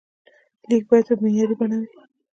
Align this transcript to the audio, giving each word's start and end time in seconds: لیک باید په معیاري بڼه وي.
لیک 0.67 0.83
باید 0.89 1.05
په 1.09 1.13
معیاري 1.21 1.55
بڼه 1.59 1.77
وي. 1.79 1.89